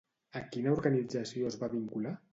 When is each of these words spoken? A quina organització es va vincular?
A 0.39 0.41
quina 0.55 0.71
organització 0.77 1.53
es 1.53 1.59
va 1.65 1.73
vincular? 1.77 2.19